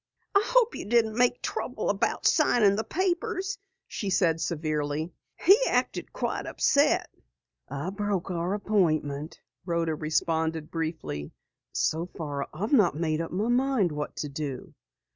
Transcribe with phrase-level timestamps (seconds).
[0.33, 5.11] "I hope you didn't make trouble about signing the papers," she said severely.
[5.39, 7.07] "He acted quite upset."
[7.69, 11.33] "I broke our appointment," Rhoda responded briefly.
[11.71, 14.73] "So far I've not made up my mind what to do."